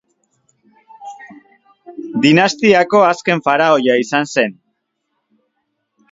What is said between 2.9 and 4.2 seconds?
azken faraoia